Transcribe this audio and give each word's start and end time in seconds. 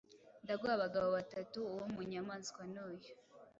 Ndaguha 0.43 0.73
abagabo 0.75 1.07
batatu, 1.17 1.57
uwo 1.73 1.85
mu 1.93 2.01
nyamaswa 2.11 2.61
ni 2.71 2.79
uyu.” 2.87 3.13